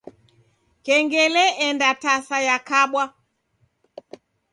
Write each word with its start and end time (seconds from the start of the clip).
Kengele 0.85 1.43
endatasa 1.65 2.37
yakabwa. 2.47 3.03